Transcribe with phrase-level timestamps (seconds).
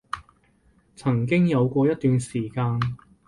[0.95, 2.79] 曾經有過一段時間